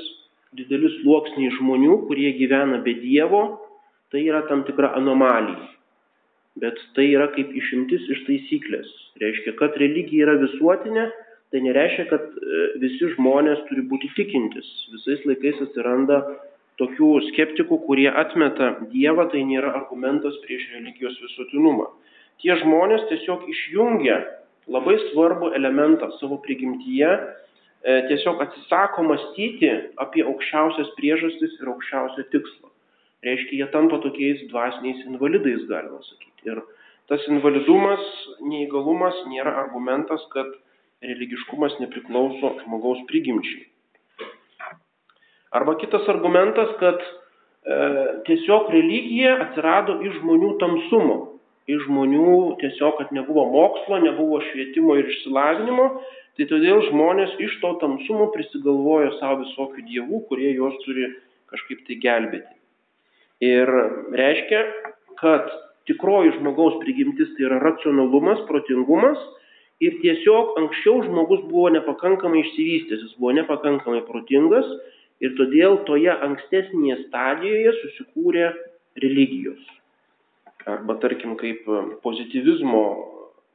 [0.53, 3.41] didelis sluoksniai žmonių, kurie gyvena be Dievo,
[4.11, 5.69] tai yra tam tikra anomalija.
[6.59, 8.89] Bet tai yra kaip išimtis iš taisyklės.
[9.21, 11.05] Reiškia, kad religija yra visuotinė,
[11.53, 14.67] tai nereiškia, kad e, visi žmonės turi būti tikintis.
[14.95, 16.19] Visais laikais atsiranda
[16.81, 21.89] tokių skeptikų, kurie atmeta Dievą, tai nėra argumentas prieš religijos visuotinumą.
[22.39, 24.19] Tie žmonės tiesiog išjungia
[24.71, 32.68] labai svarbų elementą savo prigimtyje, e, tiesiog atsisako mąstyti apie aukščiausias priežastis ir aukščiausią tikslą.
[33.25, 36.47] Reiškia, jie tampa tokiais dvasiniais invalidais, galima sakyti.
[36.47, 36.61] Ir
[37.11, 38.03] tas invalidumas,
[38.39, 40.53] neįgalumas nėra argumentas, kad
[41.03, 43.65] religiškumas nepriklauso žmogaus prigimčiai.
[45.55, 47.09] Arba kitas argumentas, kad e,
[48.27, 51.17] tiesiog religija atsirado iš žmonių tamsumo,
[51.69, 55.89] iš žmonių tiesiog, kad nebuvo mokslo, nebuvo švietimo ir išsilavinimo,
[56.37, 61.09] tai todėl žmonės iš to tamsumo prisigalvojo savo visokių dievų, kurie juos turi
[61.51, 62.58] kažkaip tai gelbėti.
[63.45, 63.71] Ir
[64.19, 64.61] reiškia,
[65.21, 65.47] kad
[65.87, 69.19] tikroji žmogaus prigimtis tai yra racionalumas, protingumas
[69.83, 74.67] ir tiesiog anksčiau žmogus buvo nepakankamai išsivystęs, jis buvo nepakankamai protingas
[75.23, 78.49] ir todėl toje ankstesnėje stadijoje susikūrė
[78.99, 79.63] religijos
[80.67, 82.83] arba tarkim kaip e, pozityvizmo,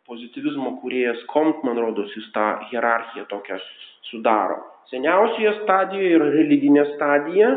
[0.09, 3.59] pozityvizmo kūrėjas Komt, man rodos, jis tą hierarchiją tokią
[4.11, 4.61] sudaro.
[4.90, 7.51] Seniausioje stadijoje yra religinė stadija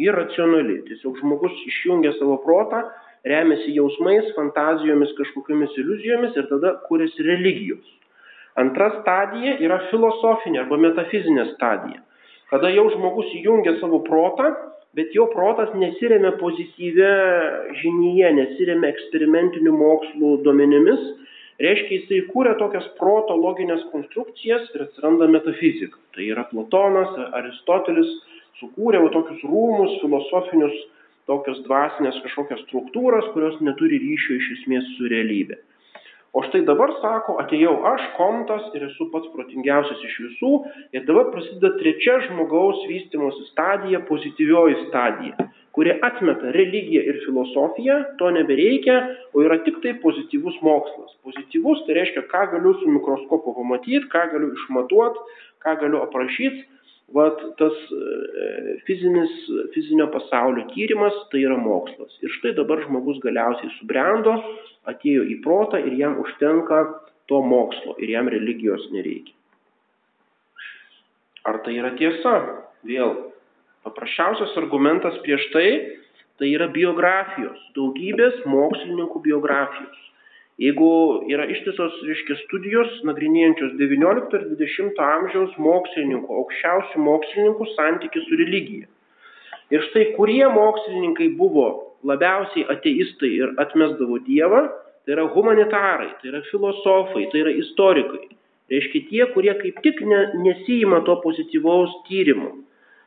[0.00, 0.80] ir racionali.
[0.88, 2.82] Tiesiog žmogus išjungia savo protą,
[3.28, 7.84] remiasi jausmais, fantazijomis, kažkokiamis iliuzijomis ir tada kūrėsi religijos.
[8.60, 12.02] Antra stadija yra filosofinė arba metafizinė stadija.
[12.50, 14.50] Kada jau žmogus įjungia savo protą
[14.94, 17.10] bet jo protas nesiremia pozityvia
[17.80, 21.04] žinyje, nesiremia eksperimentinių mokslų duomenimis,
[21.62, 25.98] reiškia jisai kūrė tokias proto loginės konstrukcijas ir atsiranda metafizika.
[26.16, 28.10] Tai yra Platonas, Aristotelis
[28.58, 30.76] sukūrė tokius rūmus, filosofinius,
[31.30, 35.60] tokias dvasinės kažkokias struktūras, kurios neturi ryšio iš esmės su realybė.
[36.30, 40.50] O štai dabar sako, atėjau aš, komtas ir esu pats protingiausias iš visų.
[40.94, 48.30] Ir dabar prasideda trečia žmogaus vystimosi stadija, pozityvioji stadija, kuri atmeta religiją ir filosofiją, to
[48.38, 49.00] nebereikia,
[49.34, 51.16] o yra tik tai pozityvus mokslas.
[51.26, 55.26] Pozityvus tai reiškia, ką galiu su mikroskopu pamatyti, ką galiu išmatuoti,
[55.66, 56.62] ką galiu aprašyti
[57.16, 59.32] vat tas e, fizinis,
[59.74, 62.14] fizinio pasaulio tyrimas tai yra mokslas.
[62.22, 64.34] Ir štai dabar žmogus galiausiai subrendo,
[64.90, 66.82] atėjo į protą ir jam užtenka
[67.30, 69.34] to mokslo ir jam religijos nereikia.
[71.46, 72.34] Ar tai yra tiesa?
[72.86, 73.14] Vėl,
[73.86, 75.68] paprasčiausias argumentas prieš tai,
[76.40, 80.06] tai yra biografijos, daugybės mokslininkų biografijos.
[80.60, 88.40] Jeigu yra ištisos, reiškia, studijos nagrinėjančios XIX ir XX amžiaus mokslininkų, aukščiausių mokslininkų santykių su
[88.42, 88.90] religija.
[89.72, 91.66] Ir štai kurie mokslininkai buvo
[92.04, 94.66] labiausiai ateistai ir atmesdavo Dievą,
[95.06, 98.26] tai yra humanitarai, tai yra filosofai, tai yra istorikai.
[98.70, 102.52] Reiškia tie, kurie kaip tik ne, nesijima to pozityvaus tyrimo.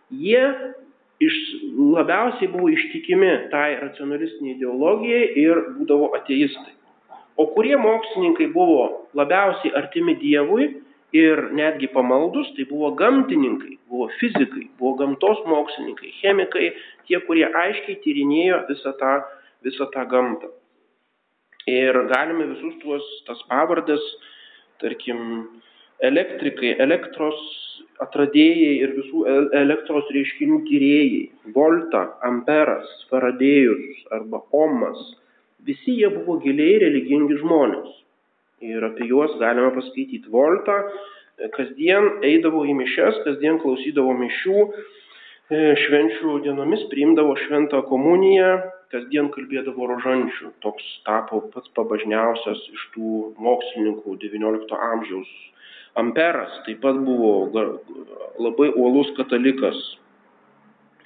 [0.10, 0.42] Jie
[1.24, 1.38] iš,
[2.00, 6.74] labiausiai buvo ištikimi tai racionalistiniai ideologijai ir būdavo ateistai.
[7.38, 10.68] O kurie mokslininkai buvo labiausiai artimi Dievui
[11.14, 16.72] ir netgi pamaldus, tai buvo gamtininkai, buvo fizikai, buvo gamtos mokslininkai, chemikai,
[17.08, 19.16] tie, kurie aiškiai tyrinėjo visą tą,
[19.66, 20.50] visą tą gamtą.
[21.70, 24.04] Ir galime visus tuos, tas pavardės,
[24.82, 25.22] tarkim,
[26.04, 27.40] elektrikai, elektros
[28.04, 31.22] atradėjai ir visų elektros reiškinių tyrėjai,
[31.56, 35.00] Volta, Amperas, Faradėjus arba Omas,
[35.64, 37.92] Visi jie buvo giliai religingi žmonės.
[38.64, 40.76] Ir apie juos galima paskaityti Voltą.
[41.56, 44.60] Kasdien eidavo į mišes, kasdien klausydavo mišių,
[45.52, 48.52] e, švenčių dienomis priimdavo šventą komuniją,
[48.94, 50.52] kasdien kalbėdavo rožančių.
[50.66, 55.32] Toks tapo pats pabažniausias iš tų mokslininkų XIX amžiaus.
[55.96, 57.52] Amperas taip pat buvo
[58.40, 59.80] labai uolus katalikas.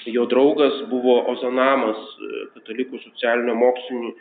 [0.08, 4.16] Jo draugas buvo Ozanamas, e, katalikų socialinio mokslinio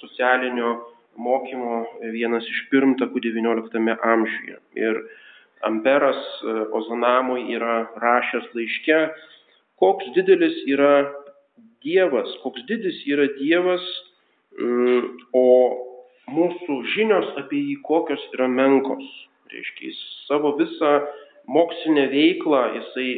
[0.00, 0.74] socialinio
[1.20, 1.82] mokymo
[2.14, 4.58] vienas iš pirmtakų XIX amžiuje.
[4.80, 5.02] Ir
[5.62, 8.98] Amperas e, Ozanamui yra rašęs laiške,
[9.78, 11.12] koks didelis yra
[11.82, 13.84] Dievas, koks didis yra Dievas,
[14.58, 15.06] mm,
[15.38, 15.46] o
[16.32, 19.06] mūsų žinios apie jį kokios yra menkos.
[19.52, 20.92] Reiškia, jis savo visą
[21.50, 23.08] mokslinę veiklą jisai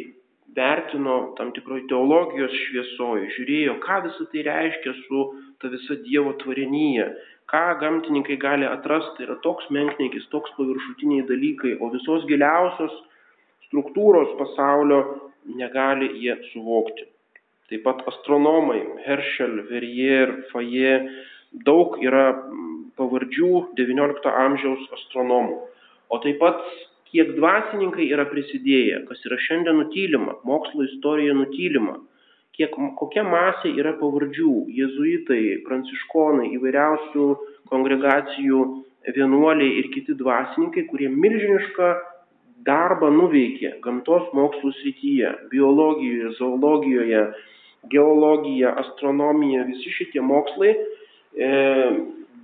[0.56, 5.24] vertino tam tikroj teologijos šviesoje, žiūrėjo, ką visą tai reiškia su
[5.62, 7.08] ta visa Dievo tvarinyje,
[7.50, 12.94] ką gamtininkai gali atrasti, yra toks menkniekis, toks paviršutiniai dalykai, o visos giliausios
[13.68, 15.00] struktūros pasaulio
[15.58, 17.08] negali jie suvokti.
[17.72, 20.98] Taip pat astronomai, Herschel, Verrier, Faye,
[21.66, 22.26] daug yra
[22.98, 25.56] pavardžių XIX amžiaus astronomų.
[26.12, 26.60] O taip pat
[27.14, 32.00] kiek dvasininkai yra prisidėję, kas yra šiandien nutylima, mokslo istorija nutylima,
[32.58, 37.28] kiek, kokia masė yra pavardžių, jezuitai, pranciškonai, įvairiausių
[37.70, 38.64] kongregacijų
[39.14, 41.92] vienuoliai ir kiti dvasininkai, kurie milžinišką
[42.66, 47.22] darbą nuveikė gamtos mokslų srityje, biologijoje, zoologijoje,
[47.94, 51.48] geologija, astronomija, visi šitie mokslai e,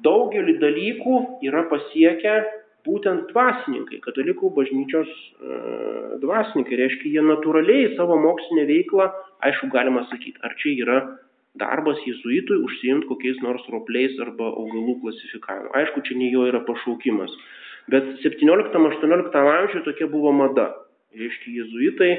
[0.05, 2.39] daugelį dalykų yra pasiekę
[2.87, 5.59] būtent dvasininkai, katalikų bažnyčios e,
[6.23, 6.79] dvasininkai.
[6.81, 9.11] Reiškia, jie natūraliai savo mokslinę veiklą,
[9.47, 10.99] aišku, galima sakyti, ar čia yra
[11.61, 15.73] darbas jėzuitui užsiimti kokiais nors ropliais arba augalų klasifikavimu.
[15.81, 17.33] Aišku, čia ne jo yra pašaukimas.
[17.91, 20.71] Bet 17-18 amžiuje tokia buvo mada.
[21.17, 22.13] Reiškia, jėzuitai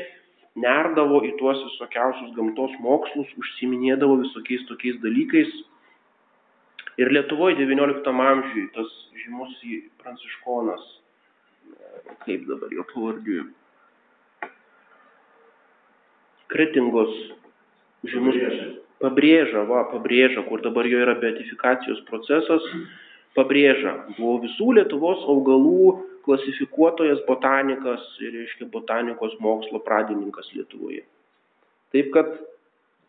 [0.59, 5.51] nerdavo į tuos visokiausius gamtos mokslus, užsiminėdavo visokiais tokiais dalykais,
[6.99, 8.89] Ir Lietuvoje XIX amžiui tas
[9.23, 9.53] žymus
[10.01, 10.83] pranciškonas,
[12.25, 13.43] kaip dabar jo pavardžių,
[16.51, 17.11] Kretingos
[18.11, 18.35] žymus
[18.99, 22.65] pabrėža, va, pabrėža, kur dabar jo yra beatifikacijos procesas,
[23.37, 25.93] pabrėža, buvo visų Lietuvos augalų
[26.25, 31.05] klasifikuotojas botanikas ir, reiškia, botanikos mokslo pradininkas Lietuvoje.
[31.95, 32.35] Taip kad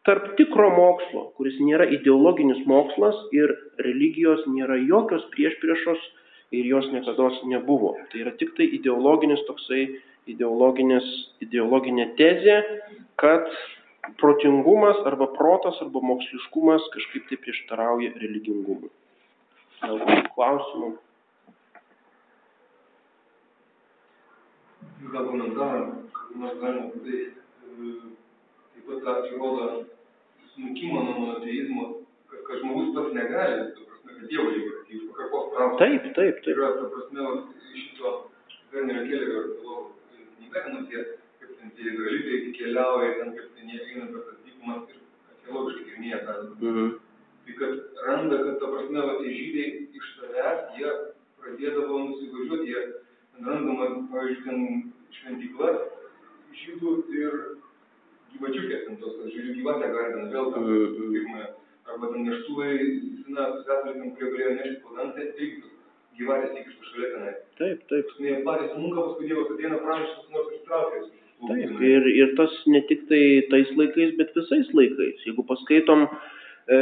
[0.06, 3.52] tarp tikro mokslo, kuris nėra ideologinis mokslas ir
[3.86, 6.08] religijos nėra jokios priešpriešos
[6.52, 7.94] ir jos niekada nebuvo.
[8.10, 9.84] Tai yra tik tai ideologinis toksai,
[10.26, 12.58] ideologinė tezė,
[13.16, 13.46] kad
[14.18, 18.90] protingumas arba protas arba moksliškumas kažkaip tai prieštarauja religingumui.
[19.82, 20.02] Gal
[20.34, 20.92] klausimų?
[25.12, 25.80] Gal komentarą,
[26.14, 27.38] kad nors galima padaryti
[28.74, 29.91] taip pat tą
[30.52, 31.94] įrodo smukimą nuo monoteizmo,
[32.30, 35.78] kad, kad žmogus pats negali, ta prasme, kad Dievo kai iš pakarpos traukti.
[35.78, 36.56] Taip, taip, taip.
[36.56, 37.20] Yra, ta prasme,
[37.74, 38.30] šito
[38.72, 39.42] Vernerio Kellerio
[40.38, 41.04] knyga, ten apie,
[41.40, 45.00] kaip ten tie izraelitai keliauja, ten kaip ten jie eina per tas dykumas ir
[45.32, 46.36] archeologiškai tyrinėja tą.
[46.60, 46.92] Mhm.
[47.46, 47.72] Tai kad
[48.06, 49.66] randa, kad ta prasme, va, tie žydai
[49.98, 50.92] iš savęs, jie
[51.40, 52.82] pradėdavo nusivažiuoti, jie
[53.40, 55.80] randama, pavyzdžiui, ten šventyklas
[56.62, 57.40] žydų ir
[58.36, 61.50] gyvačiukės ant tos, žiūriu, gyvatę garbina, vėl tą pirmąją.
[61.92, 62.74] Arba ten neštuvai,
[63.34, 65.72] na, pusėturinkam, kurie galėjo nešti po dantę, irgi
[66.18, 67.32] gyvatės įkištų šalia tenai.
[67.58, 68.12] Taip, taip.
[68.22, 71.02] Ne, patys munka, paskui Dievas ateina pranašas, nors ištraukė.
[71.42, 75.24] Taip, ir, ir tas ne tik tai tais laikais, bet visais laikais.
[75.26, 76.78] Jeigu paskaitom e,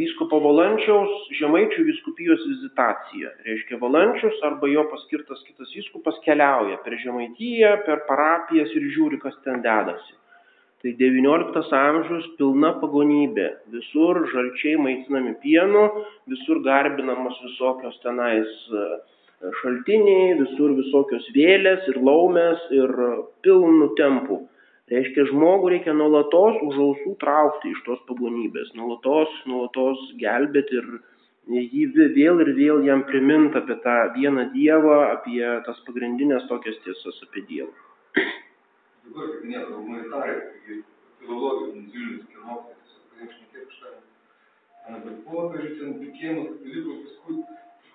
[0.00, 7.76] vyskupo Valančiaus žemaičių viskupijos vizitaciją, reiškia Valančius arba jo paskirtas kitas vyskupas keliauja per žemaitiją,
[7.86, 10.18] per parapijas ir žiūri, kas ten dedasi.
[10.84, 13.46] Tai XIX amžius pilna pagonybė.
[13.72, 15.84] Visur žalčiai maitinami pienu,
[16.28, 18.82] visur garbinamos visokios tenais e,
[19.62, 22.92] šaltiniai, visur visokios vėlės ir laumės ir
[23.46, 24.38] pilnų tempų.
[24.92, 30.94] Reiškia, žmogų reikia nuolatos už ausų traukti iš tos pagonybės, nuolatos, nuolatos gelbėti ir
[31.64, 37.24] jį vėl ir vėl jam priminti apie tą vieną Dievą, apie tas pagrindinės tokias tiesas
[37.24, 37.72] apie Dievą
[39.04, 40.80] dabar kaip minėjau, humanitarai, taigi
[41.20, 43.94] filologijos, Vilnius, kinokai, tiesiog pradėjom šnekėti kažką
[44.94, 47.36] apie popiežių, ten tikėjimus, katalikus, paskui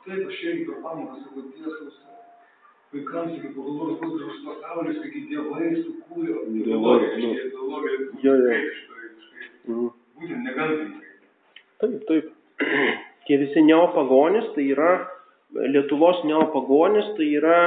[0.05, 1.99] taip aš irgi per pamoką savo tiesos
[2.93, 8.61] vaikams, iki pagalvojus, koks gražus pasaulis, kaip dievai sukūrė, ideologija, ideologija.
[9.69, 9.89] Mhm.
[10.19, 11.09] būtent negamtininkai.
[11.79, 12.31] Taip, taip.
[13.27, 14.93] Tie visi neopagonis, tai yra
[15.49, 17.59] Lietuvos neopagonis, tai yra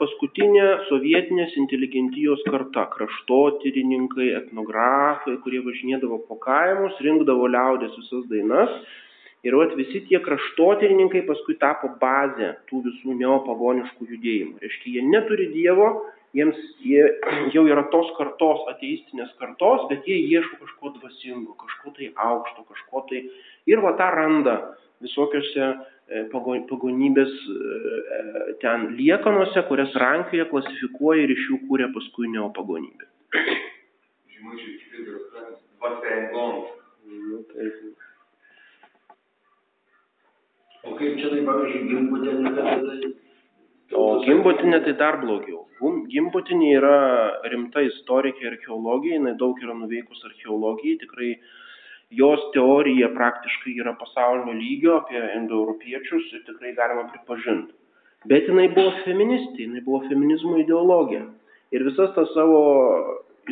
[0.00, 2.86] paskutinė sovietinės inteligentijos karta.
[2.94, 8.74] Kraštotyrininkai etnografai kurie važinėdavo po kaimus rinkdavo liaudies visas dainas.
[9.44, 14.60] Ir vat visi tie kraštotyrininkai paskui tapo baze tų visų neopagoniškų judėjimų.
[14.62, 15.88] Reiškia jie neturi dievo
[16.34, 17.02] jiems jie
[17.54, 23.04] jau yra tos kartos ateistinės kartos bet jie ieško kažko dvasingo kažko tai aukšto kažko
[23.10, 23.22] tai
[23.70, 24.56] ir va tą randa
[25.04, 25.72] visokiose
[26.04, 28.16] E, pagonybės e,
[28.60, 33.08] ten liekanose, kurias rankioje klasifikuoja ir iš jų kūrė paskui neopagonybę.
[34.34, 36.60] Žemaičiai kiti biurokratas, dvasengon.
[37.14, 37.80] Nu, taip.
[40.84, 43.12] O kaip čia tai, pavyzdžiui, gimbutinė, tai...
[43.96, 45.64] O gimbutinė tai dar blogiau.
[46.12, 46.96] Gimbutinė yra
[47.48, 51.63] rimta istorikė archeologija, jinai daug yra nuveikus archeologijai, tikrai uh,
[52.18, 57.74] jos teorija praktiškai yra pasaulinio lygio apie indoeuropiečius ir tikrai galima pripažinti.
[58.30, 61.26] Bet jinai buvo feministė, jinai buvo feminizmo ideologija.
[61.74, 62.60] Ir visas tas savo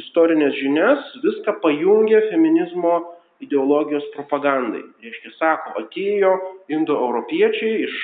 [0.00, 2.94] istorinės žinias viską pajungė feminizmo
[3.42, 4.84] ideologijos propagandai.
[5.02, 6.32] Reiškia, sako, atėjo
[6.72, 7.98] indoeuropiečiai iš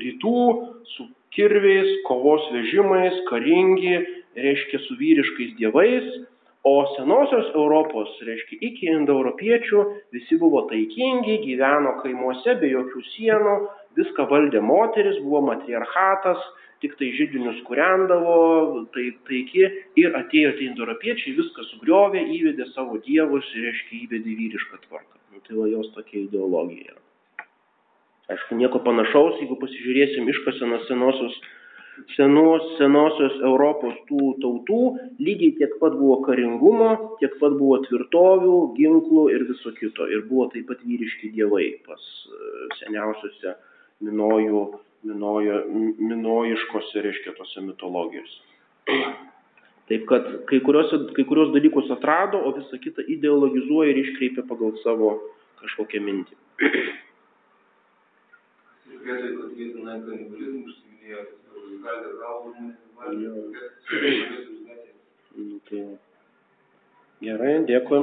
[0.00, 0.44] rytų
[0.94, 4.00] su kirviais, kovos vežimais, karingi,
[4.38, 6.08] reiškia, su vyriškais dievais,
[6.64, 13.54] o senosios europos reiškia iki indoeuropiečių visi buvo taikingi gyveno kaimuose be jokių sienų
[13.98, 16.42] viską valdė moteris, buvo matriarchatas,
[16.80, 19.66] tik tai žydinius kūrendavo, tai taiki
[20.00, 25.16] ir atėjo tie indorapiečiai, viską sugriovė, įvedė savo dievus ir, reiškia, įvedė vyrišką tvarką.
[25.32, 27.00] Nu, tai va jos tokia ideologija yra.
[28.30, 31.34] Aišku, nieko panašaus, jeigu pasižiūrėsim iškasenas senosios,
[32.16, 34.80] senos, senosios Europos tų tautų,
[35.22, 40.08] lygiai tiek pat buvo karingumo, tiek pat buvo tvirtovių, ginklų ir viso kito.
[40.10, 43.56] Ir buvo taip pat vyriški dievai pas e, seniausiose
[44.06, 44.62] minojų,
[45.08, 45.58] minojo,
[45.98, 48.40] minojiškose, reiškia, tose mitologijose.
[49.90, 54.76] Taip kad kai kurios, kai kurios dalykus atrado, o visą kitą ideologizuoja ir iškreipia pagal
[54.84, 55.16] savo
[55.60, 56.36] kažkokią mintį.
[59.00, 61.24] Vietoj, kad tenai kanibalizmų užsiminėjo,
[61.84, 63.32] gali galvų žmonės Jo.
[63.34, 64.88] valgyti, kad
[65.40, 65.82] Nu, tai...
[67.22, 68.00] Gerai, dėkui.